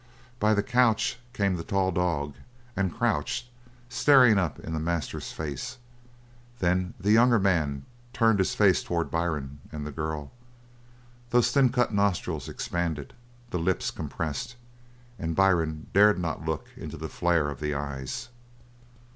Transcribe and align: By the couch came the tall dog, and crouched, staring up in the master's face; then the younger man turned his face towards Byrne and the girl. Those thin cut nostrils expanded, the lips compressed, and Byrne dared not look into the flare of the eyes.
By 0.39 0.55
the 0.55 0.63
couch 0.63 1.19
came 1.31 1.57
the 1.57 1.63
tall 1.63 1.91
dog, 1.91 2.33
and 2.75 2.91
crouched, 2.97 3.49
staring 3.87 4.39
up 4.39 4.59
in 4.59 4.73
the 4.73 4.79
master's 4.79 5.31
face; 5.31 5.77
then 6.57 6.95
the 6.99 7.11
younger 7.11 7.37
man 7.37 7.85
turned 8.11 8.39
his 8.39 8.55
face 8.55 8.81
towards 8.81 9.11
Byrne 9.11 9.59
and 9.71 9.85
the 9.85 9.91
girl. 9.91 10.31
Those 11.29 11.51
thin 11.51 11.69
cut 11.69 11.93
nostrils 11.93 12.49
expanded, 12.49 13.13
the 13.51 13.59
lips 13.59 13.91
compressed, 13.91 14.55
and 15.19 15.35
Byrne 15.35 15.85
dared 15.93 16.17
not 16.17 16.45
look 16.45 16.65
into 16.75 16.97
the 16.97 17.07
flare 17.07 17.47
of 17.51 17.59
the 17.59 17.75
eyes. 17.75 18.29